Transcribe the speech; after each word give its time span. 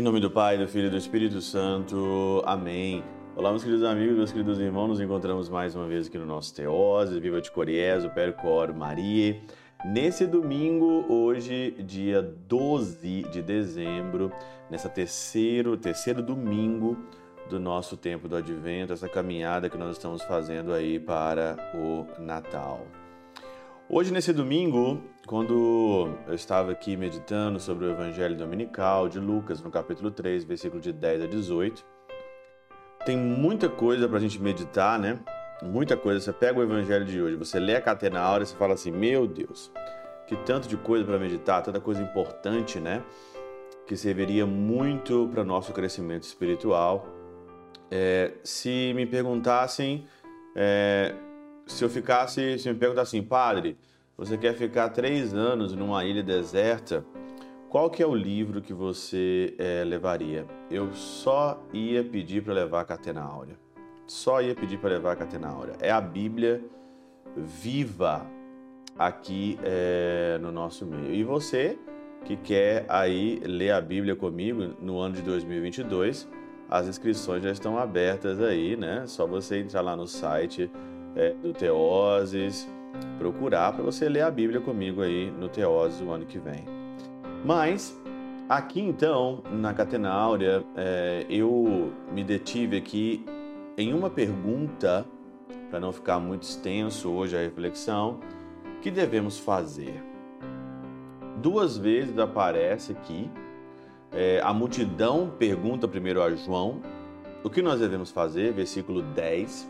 nome 0.00 0.20
do 0.20 0.30
Pai, 0.30 0.56
do 0.56 0.68
Filho 0.68 0.86
e 0.86 0.90
do 0.90 0.96
Espírito 0.96 1.40
Santo. 1.40 2.44
Amém. 2.46 3.02
Olá, 3.34 3.50
meus 3.50 3.64
queridos 3.64 3.84
amigos, 3.84 4.16
meus 4.16 4.30
queridos 4.30 4.60
irmãos, 4.60 4.86
nos 4.86 5.00
encontramos 5.00 5.48
mais 5.48 5.74
uma 5.74 5.88
vez 5.88 6.06
aqui 6.06 6.16
no 6.16 6.24
nosso 6.24 6.54
Teose, 6.54 7.18
Viva 7.18 7.40
de 7.40 7.50
Coriés, 7.50 8.04
o 8.04 8.10
Percor 8.10 8.72
Maria. 8.72 9.40
Nesse 9.84 10.28
domingo, 10.28 11.04
hoje, 11.12 11.72
dia 11.80 12.22
12 12.22 13.24
de 13.32 13.42
dezembro, 13.42 14.32
nessa 14.70 14.88
terceiro, 14.88 15.76
terceiro 15.76 16.22
domingo 16.22 16.96
do 17.50 17.58
nosso 17.58 17.96
tempo 17.96 18.28
do 18.28 18.36
Advento, 18.36 18.92
essa 18.92 19.08
caminhada 19.08 19.68
que 19.68 19.76
nós 19.76 19.96
estamos 19.96 20.22
fazendo 20.22 20.72
aí 20.72 21.00
para 21.00 21.56
o 21.74 22.06
Natal. 22.22 22.86
Hoje, 23.88 24.12
nesse 24.12 24.32
domingo, 24.32 25.02
quando 25.26 26.08
eu 26.28 26.34
estava 26.34 26.70
aqui 26.70 26.96
meditando 26.96 27.58
sobre 27.58 27.86
o 27.86 27.90
Evangelho 27.90 28.36
Dominical 28.36 29.08
de 29.08 29.18
Lucas, 29.18 29.60
no 29.60 29.68
capítulo 29.68 30.12
3, 30.12 30.44
versículo 30.44 30.80
de 30.80 30.92
10 30.92 31.24
a 31.24 31.26
18, 31.26 31.84
tem 33.04 33.16
muita 33.16 33.68
coisa 33.68 34.08
para 34.08 34.18
a 34.18 34.20
gente 34.20 34.40
meditar, 34.40 34.96
né? 34.96 35.18
Muita 35.60 35.96
coisa. 35.96 36.20
Você 36.20 36.32
pega 36.32 36.60
o 36.60 36.62
Evangelho 36.62 37.04
de 37.04 37.20
hoje, 37.20 37.34
você 37.34 37.58
lê 37.58 37.74
a 37.74 37.80
Catena 37.80 38.20
Áurea 38.20 38.44
e 38.44 38.46
você 38.46 38.54
fala 38.54 38.74
assim: 38.74 38.92
Meu 38.92 39.26
Deus, 39.26 39.72
que 40.28 40.36
tanto 40.36 40.68
de 40.68 40.76
coisa 40.76 41.04
para 41.04 41.18
meditar, 41.18 41.60
tanta 41.60 41.80
coisa 41.80 42.00
importante, 42.00 42.78
né? 42.78 43.02
Que 43.88 43.96
serviria 43.96 44.46
muito 44.46 45.28
para 45.32 45.42
o 45.42 45.44
nosso 45.44 45.72
crescimento 45.72 46.22
espiritual. 46.22 47.19
É, 47.90 48.32
se 48.44 48.92
me 48.94 49.06
perguntassem. 49.06 50.06
É, 50.54 51.14
se 51.66 51.84
eu 51.84 51.88
ficasse, 51.88 52.58
se 52.58 52.68
me 52.68 52.78
perguntassem, 52.78 53.22
padre, 53.22 53.76
você 54.16 54.36
quer 54.36 54.54
ficar 54.54 54.88
três 54.90 55.32
anos 55.32 55.74
numa 55.74 56.04
ilha 56.04 56.22
deserta? 56.22 57.04
Qual 57.68 57.88
que 57.88 58.02
é 58.02 58.06
o 58.06 58.14
livro 58.14 58.60
que 58.60 58.74
você 58.74 59.54
é, 59.56 59.84
levaria? 59.84 60.44
Eu 60.68 60.92
só 60.92 61.62
ia 61.72 62.02
pedir 62.02 62.42
para 62.42 62.52
levar 62.52 62.80
a 62.80 62.84
Catena 62.84 63.22
Áurea. 63.22 63.56
Só 64.06 64.42
ia 64.42 64.54
pedir 64.56 64.78
para 64.78 64.90
levar 64.90 65.12
a 65.12 65.16
Catena 65.16 65.48
Áurea. 65.48 65.74
É 65.80 65.90
a 65.90 66.00
Bíblia 66.00 66.60
viva 67.36 68.26
aqui 68.98 69.56
é, 69.62 70.36
no 70.42 70.50
nosso 70.50 70.84
meio. 70.84 71.14
E 71.14 71.22
você 71.22 71.78
que 72.24 72.36
quer 72.36 72.84
aí 72.88 73.40
ler 73.44 73.70
a 73.70 73.80
Bíblia 73.80 74.14
comigo 74.16 74.74
no 74.80 74.98
ano 74.98 75.14
de 75.14 75.22
2022, 75.22 76.28
as 76.70 76.86
inscrições 76.86 77.42
já 77.42 77.50
estão 77.50 77.76
abertas 77.76 78.40
aí, 78.40 78.76
né? 78.76 79.02
Só 79.06 79.26
você 79.26 79.58
entrar 79.58 79.80
lá 79.80 79.96
no 79.96 80.06
site 80.06 80.70
é, 81.16 81.34
do 81.34 81.52
Teoses, 81.52 82.68
procurar 83.18 83.72
para 83.72 83.82
você 83.82 84.08
ler 84.08 84.22
a 84.22 84.30
Bíblia 84.30 84.60
comigo 84.60 85.02
aí 85.02 85.30
no 85.32 85.48
Teoses 85.48 86.00
o 86.00 86.10
ano 86.10 86.24
que 86.24 86.38
vem. 86.38 86.64
Mas 87.44 87.98
aqui 88.48 88.80
então, 88.80 89.42
na 89.50 89.74
Catena 89.74 90.10
Áurea, 90.10 90.64
é, 90.76 91.26
eu 91.28 91.92
me 92.12 92.22
detive 92.22 92.76
aqui 92.76 93.24
em 93.76 93.92
uma 93.92 94.08
pergunta, 94.08 95.04
para 95.70 95.80
não 95.80 95.90
ficar 95.90 96.20
muito 96.20 96.42
extenso 96.44 97.10
hoje 97.10 97.36
a 97.36 97.40
reflexão, 97.40 98.20
que 98.80 98.90
devemos 98.90 99.38
fazer? 99.38 100.04
Duas 101.42 101.76
vezes 101.76 102.18
aparece 102.18 102.92
aqui, 102.92 103.30
é, 104.12 104.40
a 104.42 104.52
multidão 104.52 105.32
pergunta 105.38 105.86
primeiro 105.86 106.22
a 106.22 106.34
João 106.34 106.80
o 107.42 107.48
que 107.48 107.62
nós 107.62 107.80
devemos 107.80 108.10
fazer, 108.10 108.52
versículo 108.52 109.00
10, 109.00 109.68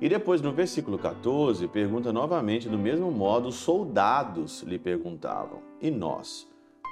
e 0.00 0.08
depois, 0.08 0.40
no 0.40 0.50
versículo 0.50 0.98
14, 0.98 1.68
pergunta 1.68 2.12
novamente, 2.12 2.68
do 2.68 2.78
mesmo 2.78 3.10
modo, 3.10 3.48
os 3.48 3.54
soldados 3.54 4.62
lhe 4.62 4.78
perguntavam: 4.78 5.62
E 5.80 5.90
nós? 5.90 6.48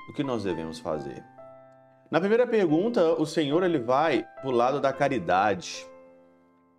O 0.08 0.12
que 0.12 0.22
nós 0.22 0.44
devemos 0.44 0.78
fazer? 0.78 1.24
Na 2.10 2.20
primeira 2.20 2.46
pergunta, 2.46 3.14
o 3.20 3.26
Senhor 3.26 3.64
ele 3.64 3.78
vai 3.78 4.24
para 4.40 4.48
o 4.48 4.52
lado 4.52 4.80
da 4.80 4.92
caridade, 4.92 5.86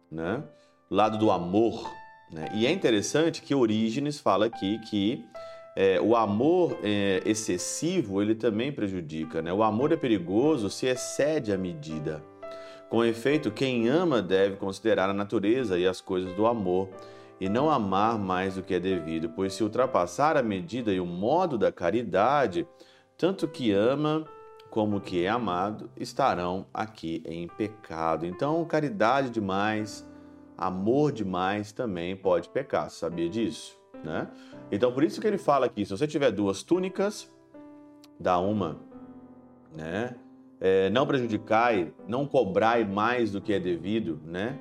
né? 0.10 0.44
lado 0.90 1.18
do 1.18 1.32
amor. 1.32 1.90
Né? 2.32 2.50
E 2.54 2.66
é 2.66 2.72
interessante 2.72 3.42
que 3.42 3.54
Orígenes 3.54 4.20
fala 4.20 4.46
aqui 4.46 4.80
que 4.90 5.26
é, 5.76 6.00
o 6.02 6.16
amor 6.16 6.78
é, 6.84 7.22
excessivo 7.26 8.22
ele 8.22 8.36
também 8.36 8.72
prejudica. 8.72 9.42
Né? 9.42 9.54
O 9.54 9.64
amor 9.64 9.92
é 9.92 9.98
perigoso 9.98 10.70
se 10.70 10.86
excede 10.88 11.54
a 11.54 11.58
medida. 11.58 12.24
Com 12.90 13.06
efeito, 13.06 13.50
quem 13.52 13.88
ama 13.88 14.22
deve 14.22 14.58
considerar 14.58 15.10
a 15.10 15.14
natureza 15.14 15.80
e 15.80 15.88
as 15.88 16.02
coisas 16.02 16.34
do 16.36 16.46
amor, 16.46 16.90
e 17.40 17.50
não 17.50 17.72
amar 17.72 18.20
mais 18.20 18.56
do 18.56 18.62
que 18.62 18.76
é 18.76 18.80
devido, 18.80 19.30
pois 19.30 19.54
se 19.54 19.64
ultrapassar 19.64 20.38
a 20.38 20.44
medida 20.44 20.94
e 20.94 21.00
o 21.00 21.06
modo 21.06 21.58
da 21.58 21.72
caridade, 21.72 22.68
tanto 23.18 23.48
que 23.48 23.72
ama 23.72 24.26
como 24.70 25.02
que 25.02 25.26
é 25.26 25.30
amado 25.30 25.90
estarão 25.98 26.68
aqui 26.74 27.24
em 27.26 27.48
pecado. 27.48 28.26
Então, 28.26 28.64
caridade 28.66 29.30
demais, 29.32 30.08
amor 30.58 31.12
demais 31.12 31.72
também 31.72 32.16
pode 32.16 32.48
pecar. 32.50 32.90
Sabia 32.92 33.28
disso? 33.28 33.81
Né? 34.04 34.28
Então, 34.72 34.92
por 34.92 35.04
isso 35.04 35.22
que 35.22 35.28
ele 35.28 35.38
fala 35.38 35.66
aqui: 35.66 35.86
se 35.86 35.92
você 35.92 36.08
tiver 36.08 36.32
duas 36.32 36.64
túnicas, 36.64 37.32
dá 38.20 38.40
uma, 38.40 38.78
né? 39.76 40.16
é, 40.62 40.92
não 40.92 41.08
prejudicai, 41.08 41.92
não 42.08 42.28
cobrai 42.28 42.86
mais 42.86 43.32
do 43.32 43.42
que 43.42 43.52
é 43.52 43.60
devido, 43.60 44.22
né? 44.24 44.60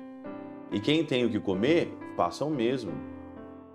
E 0.71 0.79
quem 0.79 1.05
tem 1.05 1.23
o 1.23 1.29
que 1.29 1.39
comer, 1.39 1.95
faça 2.17 2.43
o 2.43 2.49
mesmo. 2.49 2.91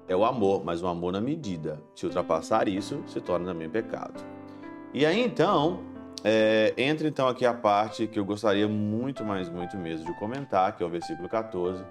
É 0.08 0.16
o 0.16 0.24
amor, 0.24 0.64
mas 0.64 0.82
o 0.82 0.88
amor 0.88 1.12
na 1.12 1.20
medida. 1.20 1.80
Se 1.94 2.04
ultrapassar 2.04 2.66
isso, 2.66 3.02
se 3.06 3.20
torna 3.20 3.46
também 3.46 3.70
pecado. 3.70 4.24
E 4.92 5.06
aí 5.06 5.20
então, 5.20 5.80
é, 6.24 6.74
entra 6.76 7.06
então 7.06 7.28
aqui 7.28 7.46
a 7.46 7.54
parte 7.54 8.08
que 8.08 8.18
eu 8.18 8.24
gostaria 8.24 8.66
muito, 8.66 9.24
mais 9.24 9.48
muito 9.48 9.76
mesmo 9.76 10.06
de 10.06 10.18
comentar, 10.18 10.74
que 10.76 10.82
é 10.82 10.86
o 10.86 10.90
versículo 10.90 11.28
14, 11.28 11.84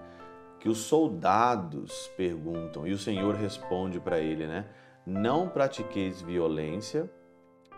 que 0.66 0.70
os 0.70 0.80
soldados 0.80 2.12
perguntam 2.18 2.88
e 2.88 2.92
o 2.92 2.98
Senhor 2.98 3.36
responde 3.36 4.00
para 4.00 4.18
ele, 4.18 4.48
né? 4.48 4.66
Não 5.06 5.48
pratiqueis 5.48 6.24
violência, 6.24 7.08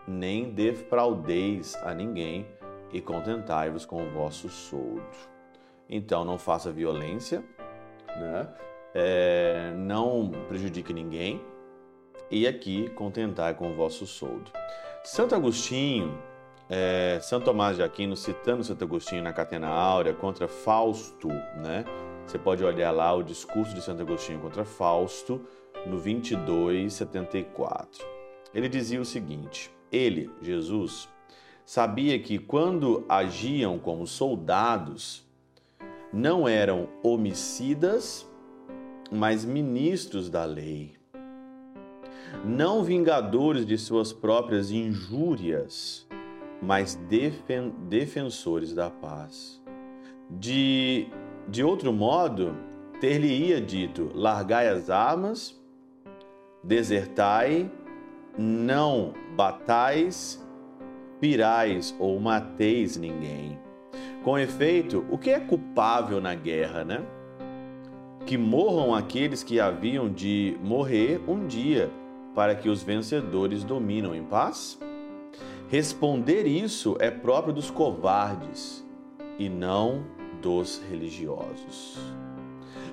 nem 0.06 0.54
defraudeis 0.54 1.74
a 1.84 1.92
ninguém 1.92 2.46
e 2.90 3.02
contentai-vos 3.02 3.84
com 3.84 4.02
o 4.02 4.10
vosso 4.10 4.48
soldo. 4.48 5.04
Então, 5.86 6.24
não 6.24 6.38
faça 6.38 6.72
violência, 6.72 7.44
né? 8.16 8.48
É, 8.94 9.70
não 9.76 10.30
prejudique 10.48 10.94
ninguém 10.94 11.44
e 12.30 12.48
aqui 12.48 12.88
contentai 12.94 13.52
com 13.52 13.70
o 13.70 13.74
vosso 13.74 14.06
soldo. 14.06 14.50
Santo 15.04 15.34
Agostinho, 15.34 16.18
é, 16.70 17.18
Santo 17.20 17.44
Tomás 17.44 17.76
de 17.76 17.82
Aquino, 17.82 18.16
citando 18.16 18.64
Santo 18.64 18.82
Agostinho 18.82 19.22
na 19.22 19.34
Catena 19.34 19.68
Áurea 19.68 20.14
contra 20.14 20.48
Fausto, 20.48 21.28
né? 21.28 21.84
Você 22.28 22.38
pode 22.38 22.62
olhar 22.62 22.90
lá 22.90 23.14
o 23.14 23.22
discurso 23.22 23.74
de 23.74 23.80
Santo 23.80 24.02
Agostinho 24.02 24.38
contra 24.38 24.62
Fausto 24.62 25.40
no 25.86 25.96
2274. 25.96 28.04
Ele 28.52 28.68
dizia 28.68 29.00
o 29.00 29.04
seguinte: 29.04 29.70
ele, 29.90 30.30
Jesus, 30.42 31.08
sabia 31.64 32.18
que 32.18 32.38
quando 32.38 33.02
agiam 33.08 33.78
como 33.78 34.06
soldados, 34.06 35.26
não 36.12 36.46
eram 36.46 36.90
homicidas, 37.02 38.30
mas 39.10 39.46
ministros 39.46 40.28
da 40.28 40.44
lei. 40.44 40.96
Não 42.44 42.84
vingadores 42.84 43.64
de 43.64 43.78
suas 43.78 44.12
próprias 44.12 44.70
injúrias, 44.70 46.06
mas 46.60 46.94
defen 46.94 47.70
defensores 47.88 48.74
da 48.74 48.90
paz. 48.90 49.62
De, 50.28 51.08
de 51.48 51.64
outro 51.64 51.92
modo, 51.92 52.54
ter-lhe-ia 53.00 53.60
dito: 53.60 54.10
largai 54.14 54.68
as 54.68 54.90
armas, 54.90 55.58
desertai 56.62 57.70
não 58.36 59.14
batais, 59.34 60.44
pirais 61.20 61.94
ou 61.98 62.20
mateis 62.20 62.96
ninguém. 62.96 63.58
Com 64.22 64.38
efeito, 64.38 65.04
o 65.10 65.18
que 65.18 65.30
é 65.30 65.40
culpável 65.40 66.20
na 66.20 66.34
guerra, 66.34 66.84
né? 66.84 67.04
Que 68.26 68.36
morram 68.36 68.94
aqueles 68.94 69.42
que 69.42 69.58
haviam 69.58 70.08
de 70.08 70.56
morrer 70.62 71.20
um 71.26 71.46
dia, 71.46 71.90
para 72.34 72.54
que 72.54 72.68
os 72.68 72.82
vencedores 72.82 73.64
dominam 73.64 74.14
em 74.14 74.22
paz? 74.22 74.78
Responder 75.68 76.46
isso 76.46 76.96
é 77.00 77.10
próprio 77.10 77.52
dos 77.52 77.70
covardes 77.70 78.86
e 79.38 79.48
não 79.48 80.04
dos 80.40 80.80
religiosos. 80.90 81.98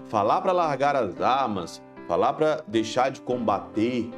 Falar 0.07 0.42
para 0.42 0.51
largar 0.51 0.95
as 0.95 1.19
armas, 1.21 1.81
falar 2.07 2.33
para 2.33 2.63
deixar 2.68 3.09
de 3.09 3.21
combater, 3.21 4.12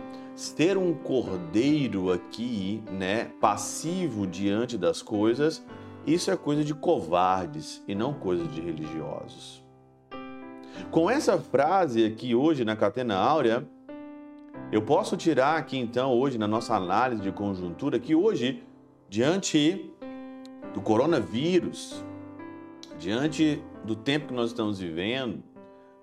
ter 0.55 0.77
um 0.77 0.93
cordeiro 0.93 2.11
aqui, 2.11 2.83
né, 2.91 3.31
passivo 3.39 4.27
diante 4.27 4.77
das 4.77 5.01
coisas, 5.01 5.65
isso 6.05 6.29
é 6.29 6.37
coisa 6.37 6.63
de 6.63 6.73
covardes 6.73 7.83
e 7.87 7.95
não 7.95 8.13
coisa 8.13 8.45
de 8.45 8.61
religiosos. 8.61 9.63
Com 10.91 11.09
essa 11.09 11.37
frase 11.37 12.05
aqui 12.05 12.35
hoje 12.35 12.63
na 12.63 12.75
Catena 12.75 13.15
Áurea, 13.15 13.67
eu 14.71 14.81
posso 14.81 15.17
tirar 15.17 15.57
aqui 15.57 15.77
então 15.77 16.11
hoje 16.11 16.37
na 16.37 16.47
nossa 16.47 16.75
análise 16.75 17.21
de 17.21 17.31
conjuntura 17.31 17.99
que 17.99 18.13
hoje, 18.13 18.63
diante 19.09 19.91
do 20.73 20.81
coronavírus, 20.81 22.03
diante 22.97 23.63
do 23.83 23.95
tempo 23.95 24.27
que 24.27 24.33
nós 24.33 24.49
estamos 24.49 24.79
vivendo, 24.79 25.43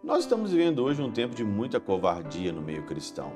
nós 0.02 0.20
estamos 0.20 0.52
vivendo 0.52 0.80
hoje 0.84 1.02
um 1.02 1.10
tempo 1.10 1.34
de 1.34 1.44
muita 1.44 1.80
covardia 1.80 2.52
no 2.52 2.62
meio 2.62 2.84
cristão. 2.84 3.32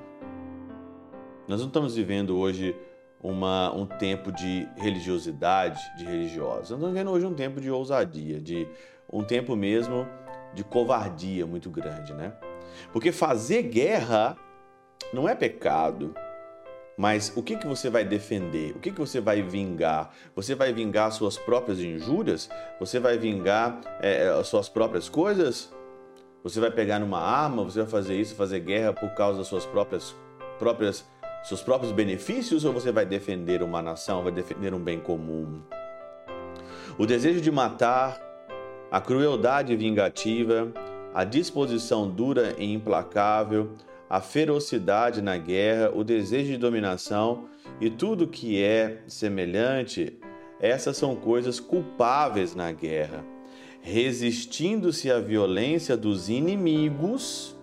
Nós 1.47 1.61
não 1.61 1.69
estamos 1.69 1.97
vivendo 1.97 2.37
hoje 2.37 2.77
uma, 3.23 3.75
um 3.75 3.87
tempo 3.87 4.31
de 4.31 4.69
religiosidade, 4.77 5.81
de 5.97 6.05
religiosos. 6.05 6.71
Nós 6.71 6.79
estamos 6.79 6.89
vivendo 6.91 7.11
hoje 7.11 7.27
um 7.27 7.35
tempo 7.35 7.61
de 7.61 7.71
ousadia, 7.71 8.41
de 8.41 8.69
um 9.11 9.25
tempo 9.25 9.57
mesmo 9.57 10.07
de 10.55 10.63
covardia 10.63 11.47
muito 11.47 11.71
grande, 11.71 12.13
né? 12.13 12.35
Porque 12.93 13.11
fazer 13.11 13.63
guerra 13.63 14.37
não 15.13 15.29
é 15.29 15.35
pecado, 15.35 16.15
mas 16.99 17.33
o 17.37 17.43
que, 17.45 17.57
que 17.57 17.67
você 17.67 17.89
vai 17.89 18.05
defender? 18.05 18.73
O 18.73 18.81
que, 18.81 18.91
que 18.91 18.99
você 18.99 19.21
vai 19.21 19.41
vingar? 19.41 20.11
Você 20.35 20.57
vai 20.57 20.73
vingar 20.73 21.13
suas 21.13 21.39
próprias 21.39 21.79
injúrias? 21.79 22.51
Você 22.81 22.99
vai 22.99 23.17
vingar 23.17 23.81
é, 24.03 24.27
as 24.29 24.49
suas 24.49 24.69
próprias 24.69 25.09
coisas? 25.09 25.73
Você 26.43 26.59
vai 26.59 26.73
pegar 26.73 26.99
numa 26.99 27.21
arma? 27.21 27.63
Você 27.63 27.83
vai 27.83 27.89
fazer 27.89 28.17
isso, 28.17 28.35
fazer 28.35 28.59
guerra 28.59 28.93
por 28.93 29.11
causa 29.11 29.39
das 29.39 29.47
suas 29.47 29.65
próprias, 29.65 30.13
próprias 30.59 31.07
seus 31.45 31.63
próprios 31.63 31.93
benefícios 31.93 32.65
ou 32.65 32.73
você 32.73 32.91
vai 32.91 33.07
defender 33.07 33.63
uma 33.63 33.81
nação, 33.81 34.25
vai 34.25 34.33
defender 34.33 34.75
um 34.75 34.81
bem 34.81 34.99
comum? 34.99 35.63
O 36.99 37.07
desejo 37.07 37.41
de 37.41 37.51
matar, 37.53 38.21
a 38.91 39.01
crueldade 39.01 39.77
vingativa, 39.77 40.73
a 41.15 41.23
disposição 41.23 42.11
dura 42.11 42.57
e 42.59 42.73
implacável, 42.73 43.71
a 44.09 44.21
ferocidade 44.21 45.21
na 45.21 45.37
guerra, 45.37 45.93
o 45.95 46.03
desejo 46.03 46.53
de 46.53 46.57
dominação 46.57 47.45
e 47.81 47.91
tudo 47.91 48.27
que 48.27 48.63
é 48.63 49.03
semelhante, 49.07 50.19
essas 50.61 50.97
são 50.97 51.15
coisas 51.15 51.61
culpáveis 51.61 52.55
na 52.55 52.73
guerra. 52.73 53.25
Resistindo-se 53.81 55.11
à 55.11 55.21
violência 55.21 55.97
dos 55.97 56.29
inimigos, 56.29 57.57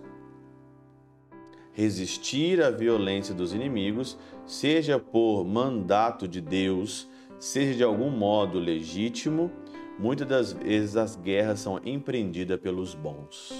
resistir 1.72 2.62
à 2.62 2.70
violência 2.70 3.34
dos 3.34 3.52
inimigos, 3.52 4.16
seja 4.46 4.98
por 4.98 5.44
mandato 5.44 6.26
de 6.26 6.40
Deus, 6.40 7.06
seja 7.38 7.74
de 7.74 7.84
algum 7.84 8.10
modo 8.10 8.58
legítimo, 8.58 9.50
muitas 9.98 10.26
das 10.26 10.52
vezes 10.52 10.96
as 10.96 11.16
guerras 11.16 11.60
são 11.60 11.80
empreendidas 11.84 12.58
pelos 12.58 12.94
bons. 12.94 13.52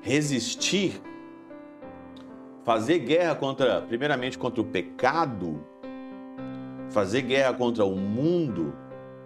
Resistir, 0.00 1.00
fazer 2.66 2.98
guerra 2.98 3.36
contra, 3.36 3.80
primeiramente 3.82 4.36
contra 4.36 4.60
o 4.60 4.64
pecado, 4.64 5.64
fazer 6.90 7.22
guerra 7.22 7.54
contra 7.54 7.84
o 7.84 7.94
mundo, 7.94 8.74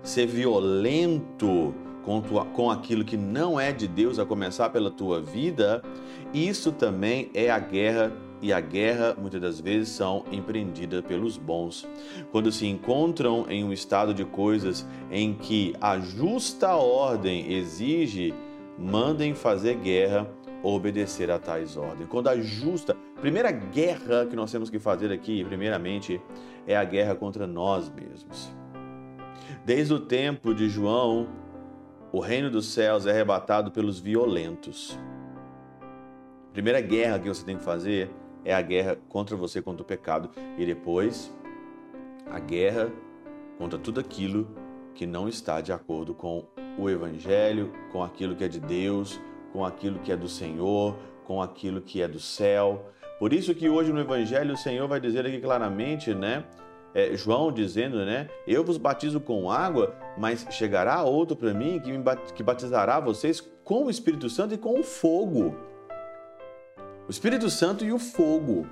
ser 0.02 0.26
violento, 0.26 1.74
com, 2.04 2.20
tua, 2.20 2.44
com 2.44 2.70
aquilo 2.70 3.02
que 3.02 3.16
não 3.16 3.58
é 3.58 3.72
de 3.72 3.88
Deus, 3.88 4.18
a 4.18 4.26
começar 4.26 4.68
pela 4.68 4.90
tua 4.90 5.22
vida, 5.22 5.82
isso 6.34 6.70
também 6.70 7.30
é 7.32 7.50
a 7.50 7.58
guerra 7.58 8.12
e 8.42 8.52
a 8.52 8.60
guerra 8.60 9.16
muitas 9.18 9.40
das 9.40 9.58
vezes 9.58 9.88
são 9.88 10.22
empreendidas 10.30 11.02
pelos 11.02 11.38
bons. 11.38 11.88
Quando 12.30 12.52
se 12.52 12.66
encontram 12.66 13.46
em 13.48 13.64
um 13.64 13.72
estado 13.72 14.12
de 14.12 14.24
coisas 14.24 14.86
em 15.10 15.32
que 15.32 15.74
a 15.80 15.98
justa 15.98 16.74
ordem 16.74 17.52
exige, 17.52 18.34
mandem 18.78 19.34
fazer 19.34 19.76
guerra 19.76 20.26
obedecer 20.62 21.30
a 21.30 21.38
tais 21.38 21.76
ordens. 21.76 22.08
Quando 22.08 22.28
a 22.28 22.36
justa, 22.38 22.96
primeira 23.20 23.50
guerra 23.50 24.26
que 24.26 24.34
nós 24.34 24.50
temos 24.50 24.70
que 24.70 24.78
fazer 24.78 25.12
aqui, 25.12 25.44
primeiramente, 25.44 26.20
é 26.66 26.76
a 26.76 26.84
guerra 26.84 27.14
contra 27.14 27.46
nós 27.46 27.90
mesmos. 27.90 28.50
Desde 29.64 29.92
o 29.92 30.00
tempo 30.00 30.54
de 30.54 30.68
João, 30.68 31.28
o 32.12 32.18
reino 32.18 32.50
dos 32.50 32.72
céus 32.72 33.06
é 33.06 33.10
arrebatado 33.10 33.70
pelos 33.70 34.00
violentos. 34.00 34.98
A 36.48 36.52
primeira 36.52 36.80
guerra 36.80 37.18
que 37.18 37.28
você 37.28 37.44
tem 37.44 37.56
que 37.56 37.62
fazer 37.62 38.10
é 38.44 38.54
a 38.54 38.62
guerra 38.62 38.96
contra 39.08 39.36
você, 39.36 39.60
contra 39.60 39.82
o 39.82 39.86
pecado. 39.86 40.30
E 40.58 40.64
depois, 40.64 41.32
a 42.30 42.38
guerra 42.40 42.90
contra 43.58 43.78
tudo 43.78 44.00
aquilo 44.00 44.48
que 44.94 45.06
não 45.06 45.28
está 45.28 45.60
de 45.60 45.72
acordo 45.72 46.14
com 46.14 46.46
o 46.78 46.88
Evangelho, 46.88 47.70
com 47.92 48.02
aquilo 48.02 48.34
que 48.34 48.44
é 48.44 48.48
de 48.48 48.58
Deus, 48.58 49.20
com 49.52 49.64
aquilo 49.64 49.98
que 49.98 50.10
é 50.10 50.16
do 50.16 50.28
Senhor, 50.28 50.96
com 51.24 51.40
aquilo 51.40 51.80
que 51.80 52.02
é 52.02 52.08
do 52.08 52.18
céu. 52.18 52.90
Por 53.20 53.32
isso 53.32 53.54
que 53.54 53.68
hoje 53.68 53.92
no 53.92 54.00
Evangelho 54.00 54.54
o 54.54 54.56
Senhor 54.56 54.88
vai 54.88 54.98
dizer 54.98 55.24
aqui 55.24 55.38
claramente, 55.38 56.12
né? 56.12 56.44
é, 56.94 57.16
João 57.16 57.52
dizendo, 57.52 58.04
né? 58.04 58.28
Eu 58.46 58.64
vos 58.64 58.76
batizo 58.76 59.20
com 59.20 59.50
água, 59.50 59.94
mas 60.18 60.46
chegará 60.50 61.02
outro 61.02 61.36
para 61.36 61.54
mim 61.54 61.78
que, 61.78 61.92
me 61.92 62.02
que 62.34 62.42
batizará 62.42 62.98
vocês 62.98 63.40
com 63.64 63.84
o 63.84 63.90
Espírito 63.90 64.28
Santo 64.28 64.54
e 64.54 64.58
com 64.58 64.78
o 64.78 64.82
fogo. 64.82 65.56
O 67.06 67.10
Espírito 67.10 67.48
Santo 67.48 67.84
e 67.84 67.92
o 67.92 67.98
fogo. 67.98 68.66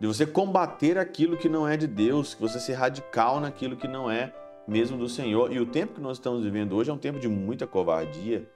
De 0.00 0.06
você 0.06 0.26
combater 0.26 0.98
aquilo 0.98 1.36
que 1.36 1.48
não 1.48 1.68
é 1.68 1.76
de 1.76 1.86
Deus, 1.86 2.34
que 2.34 2.40
você 2.40 2.58
ser 2.58 2.74
radical 2.74 3.40
naquilo 3.40 3.76
que 3.76 3.86
não 3.86 4.10
é 4.10 4.32
mesmo 4.66 4.96
do 4.96 5.08
Senhor. 5.08 5.52
E 5.52 5.60
o 5.60 5.66
tempo 5.66 5.94
que 5.94 6.00
nós 6.00 6.16
estamos 6.16 6.42
vivendo 6.42 6.74
hoje 6.74 6.90
é 6.90 6.92
um 6.92 6.98
tempo 6.98 7.20
de 7.20 7.28
muita 7.28 7.66
covardia. 7.66 8.48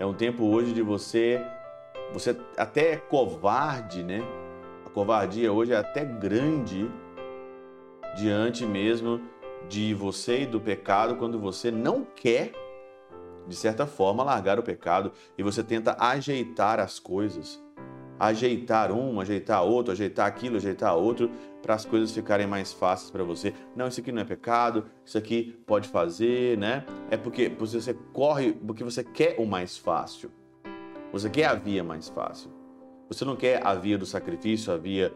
É 0.00 0.06
um 0.06 0.14
tempo 0.14 0.44
hoje 0.44 0.72
de 0.72 0.82
você, 0.82 1.40
você 2.12 2.36
até 2.56 2.92
é 2.92 2.96
covarde, 2.96 4.02
né? 4.02 4.22
A 4.86 4.90
covardia 4.90 5.52
hoje 5.52 5.72
é 5.72 5.76
até 5.76 6.04
grande 6.04 6.90
diante 8.16 8.64
mesmo 8.64 9.20
de 9.68 9.92
você 9.94 10.42
e 10.42 10.46
do 10.46 10.60
pecado 10.60 11.16
quando 11.16 11.38
você 11.38 11.70
não 11.70 12.04
quer, 12.04 12.52
de 13.46 13.54
certa 13.54 13.86
forma, 13.86 14.24
largar 14.24 14.58
o 14.58 14.62
pecado 14.62 15.12
e 15.36 15.42
você 15.42 15.62
tenta 15.62 15.96
ajeitar 15.98 16.80
as 16.80 16.98
coisas. 16.98 17.62
Ajeitar 18.18 18.90
um, 18.90 19.20
ajeitar 19.20 19.62
outro, 19.62 19.92
ajeitar 19.92 20.26
aquilo, 20.26 20.56
ajeitar 20.56 20.96
outro, 20.96 21.30
para 21.62 21.74
as 21.74 21.84
coisas 21.84 22.10
ficarem 22.10 22.48
mais 22.48 22.72
fáceis 22.72 23.12
para 23.12 23.22
você. 23.22 23.54
Não, 23.76 23.86
isso 23.86 24.00
aqui 24.00 24.10
não 24.10 24.22
é 24.22 24.24
pecado, 24.24 24.86
isso 25.04 25.16
aqui 25.16 25.56
pode 25.64 25.86
fazer, 25.88 26.58
né? 26.58 26.84
É 27.10 27.16
porque 27.16 27.48
você 27.48 27.94
corre, 28.12 28.52
porque 28.52 28.82
você 28.82 29.04
quer 29.04 29.36
o 29.38 29.46
mais 29.46 29.78
fácil. 29.78 30.32
Você 31.12 31.30
quer 31.30 31.46
a 31.46 31.54
via 31.54 31.82
mais 31.82 32.08
fácil. 32.08 32.50
Você 33.08 33.24
não 33.24 33.36
quer 33.36 33.66
a 33.66 33.74
via 33.74 33.96
do 33.96 34.04
sacrifício, 34.04 34.72
a 34.72 34.76
via 34.76 35.12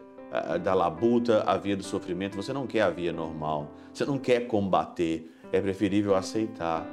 da 0.63 0.73
labuta, 0.73 1.43
a 1.47 1.59
via 1.59 1.77
do 1.77 1.83
sofrimento, 1.83 2.37
você 2.37 2.53
não 2.53 2.67
quer 2.67 2.83
a 2.83 2.91
via 2.91 3.13
normal, 3.13 3.71
você 3.93 4.05
não 4.07 4.19
quer 4.19 4.47
combater, 4.47 5.31
é 5.53 5.61
preferível 5.61 6.15
aceitar, 6.15 6.87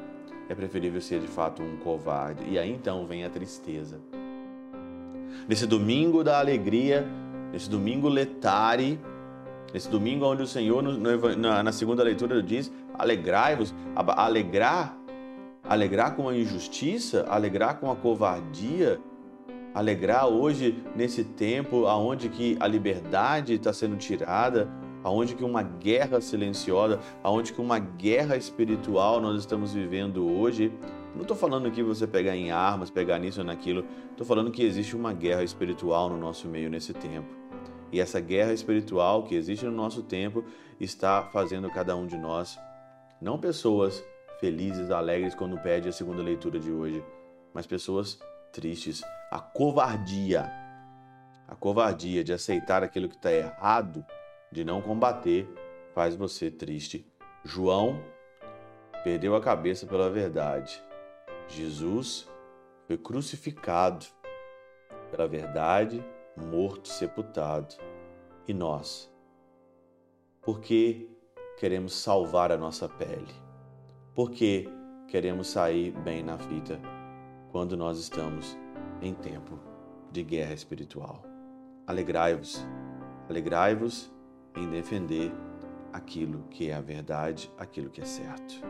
é 0.49 0.53
preferível 0.53 0.99
ser 0.99 1.21
de 1.21 1.27
fato 1.27 1.63
um 1.63 1.77
covarde. 1.77 2.43
E 2.49 2.59
aí 2.59 2.69
então 2.69 3.05
vem 3.05 3.23
a 3.23 3.29
tristeza. 3.29 3.99
Nesse 5.47 5.65
domingo 5.65 6.21
da 6.21 6.39
alegria, 6.39 7.07
nesse 7.53 7.69
domingo 7.69 8.09
letare, 8.09 8.99
nesse 9.73 9.89
domingo 9.89 10.25
onde 10.25 10.43
o 10.43 10.47
Senhor, 10.47 10.83
no, 10.83 10.97
no, 10.97 11.35
na, 11.37 11.63
na, 11.63 11.71
segunda 11.71 12.03
leitura, 12.03 12.43
diz: 12.43 12.69
alegrai-vos, 12.97 13.73
alegrar, 13.95 14.97
alegrar 15.69 16.15
com 16.15 16.27
a 16.27 16.35
injustiça, 16.35 17.27
alegrar 17.29 17.79
com 17.79 17.91
a 17.91 17.95
covardia, 17.95 18.99
alegrar 19.71 20.27
hoje 20.27 20.83
nesse 20.95 21.23
tempo 21.23 21.85
aonde 21.85 22.27
que 22.27 22.57
a 22.59 22.65
liberdade 22.65 23.53
está 23.53 23.71
sendo 23.71 23.95
tirada, 23.95 24.67
aonde 25.03 25.35
que 25.35 25.43
uma 25.43 25.61
guerra 25.61 26.19
silenciosa, 26.21 26.99
aonde 27.21 27.53
que 27.53 27.61
uma 27.61 27.77
guerra 27.77 28.35
espiritual 28.35 29.21
nós 29.21 29.39
estamos 29.39 29.71
vivendo 29.71 30.27
hoje. 30.27 30.73
Não 31.13 31.21
estou 31.21 31.37
falando 31.37 31.69
que 31.69 31.83
você 31.83 32.07
pegar 32.07 32.35
em 32.35 32.49
armas, 32.49 32.89
pegar 32.89 33.19
nisso 33.19 33.41
ou 33.41 33.45
naquilo. 33.45 33.85
Estou 34.09 34.25
falando 34.25 34.49
que 34.49 34.63
existe 34.63 34.95
uma 34.95 35.13
guerra 35.13 35.43
espiritual 35.43 36.09
no 36.09 36.17
nosso 36.17 36.47
meio 36.47 36.69
nesse 36.71 36.93
tempo. 36.93 37.29
E 37.91 37.99
essa 37.99 38.19
guerra 38.19 38.53
espiritual 38.53 39.21
que 39.21 39.35
existe 39.35 39.65
no 39.65 39.71
nosso 39.71 40.01
tempo 40.01 40.43
está 40.79 41.21
fazendo 41.31 41.69
cada 41.69 41.95
um 41.95 42.07
de 42.07 42.17
nós, 42.17 42.57
não 43.21 43.37
pessoas 43.37 44.03
felizes, 44.39 44.89
alegres 44.91 45.35
quando 45.35 45.59
pede 45.61 45.89
a 45.89 45.91
segunda 45.91 46.23
leitura 46.23 46.59
de 46.59 46.71
hoje, 46.71 47.03
mas 47.53 47.67
pessoas 47.67 48.19
tristes, 48.51 49.01
a 49.31 49.39
covardia, 49.39 50.49
a 51.47 51.55
covardia 51.55 52.23
de 52.23 52.33
aceitar 52.33 52.83
aquilo 52.83 53.09
que 53.09 53.15
está 53.15 53.31
errado, 53.31 54.05
de 54.51 54.63
não 54.63 54.81
combater, 54.81 55.47
faz 55.93 56.15
você 56.15 56.49
triste. 56.49 57.05
João 57.43 57.99
perdeu 59.03 59.35
a 59.35 59.41
cabeça 59.41 59.85
pela 59.85 60.09
verdade. 60.09 60.81
Jesus 61.47 62.27
foi 62.87 62.97
crucificado 62.97 64.05
pela 65.11 65.27
verdade, 65.27 66.03
morto, 66.35 66.87
sepultado. 66.87 67.75
E 68.47 68.53
nós? 68.53 69.11
Porque 70.41 71.09
queremos 71.57 71.93
salvar 71.93 72.51
a 72.51 72.57
nossa 72.57 72.87
pele? 72.87 73.48
Porque 74.13 74.69
queremos 75.07 75.47
sair 75.47 75.91
bem 75.91 76.23
na 76.23 76.37
fita? 76.37 76.79
quando 77.51 77.75
nós 77.75 77.99
estamos 77.99 78.57
em 79.01 79.13
tempo 79.13 79.59
de 80.11 80.23
guerra 80.23 80.53
espiritual. 80.53 81.23
Alegrai-vos, 81.85 82.65
alegrai-vos 83.27 84.11
em 84.55 84.69
defender 84.69 85.31
aquilo 85.91 86.43
que 86.49 86.69
é 86.69 86.75
a 86.75 86.81
verdade, 86.81 87.51
aquilo 87.57 87.89
que 87.89 88.01
é 88.01 88.05
certo. 88.05 88.61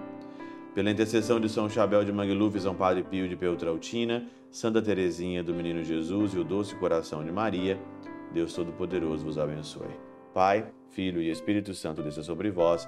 Pela 0.73 0.91
intercessão 0.91 1.39
de 1.39 1.49
São 1.49 1.69
Chabel 1.69 2.05
de 2.05 2.13
Mangluf, 2.13 2.59
São 2.59 2.75
Padre 2.75 3.03
Pio 3.03 3.27
de 3.27 3.35
Peltrautina, 3.35 4.25
Santa 4.49 4.81
Teresinha 4.81 5.43
do 5.43 5.53
Menino 5.53 5.83
Jesus 5.83 6.33
e 6.33 6.39
o 6.39 6.43
Doce 6.43 6.75
Coração 6.75 7.23
de 7.23 7.31
Maria, 7.31 7.79
Deus 8.31 8.53
Todo-Poderoso 8.53 9.25
vos 9.25 9.37
abençoe. 9.37 9.89
Pai, 10.33 10.71
Filho 10.89 11.21
e 11.21 11.29
Espírito 11.29 11.73
Santo 11.73 12.01
desça 12.01 12.23
sobre 12.23 12.49
vós 12.51 12.87